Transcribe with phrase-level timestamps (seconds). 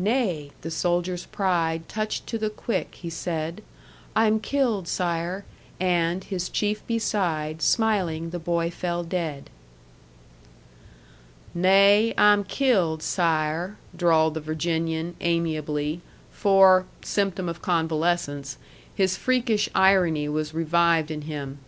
[0.00, 3.62] 'Nay,' the soldier's pride Touched to the quick, he said,
[4.16, 5.44] 'I'm killed, sire!'
[5.78, 9.48] And, his chief beside, Smiling the boy fell dead."
[11.54, 16.00] "'Nay, I'm killed, sire,'" drawled the Virginian, amiably;
[16.32, 18.58] for (symptom of convalescence)
[18.92, 21.58] his freakish irony was revived in him.